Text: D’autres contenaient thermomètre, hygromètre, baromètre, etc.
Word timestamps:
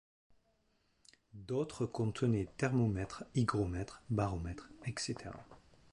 D’autres 1.35 1.85
contenaient 1.85 2.47
thermomètre, 2.57 3.23
hygromètre, 3.35 4.01
baromètre, 4.09 4.71
etc. 4.87 5.29